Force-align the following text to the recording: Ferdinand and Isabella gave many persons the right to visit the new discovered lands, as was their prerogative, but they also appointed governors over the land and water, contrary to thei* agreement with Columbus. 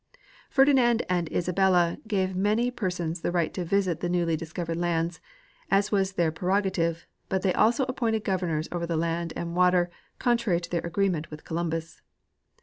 Ferdinand 0.49 1.03
and 1.09 1.31
Isabella 1.31 1.99
gave 2.07 2.35
many 2.35 2.71
persons 2.71 3.21
the 3.21 3.31
right 3.31 3.53
to 3.53 3.63
visit 3.63 3.99
the 3.99 4.09
new 4.09 4.25
discovered 4.35 4.77
lands, 4.77 5.21
as 5.69 5.91
was 5.91 6.13
their 6.13 6.31
prerogative, 6.31 7.05
but 7.29 7.43
they 7.43 7.53
also 7.53 7.83
appointed 7.83 8.23
governors 8.23 8.67
over 8.71 8.87
the 8.87 8.97
land 8.97 9.31
and 9.35 9.55
water, 9.55 9.91
contrary 10.17 10.59
to 10.59 10.69
thei* 10.71 10.79
agreement 10.79 11.29
with 11.29 11.43
Columbus. 11.43 12.01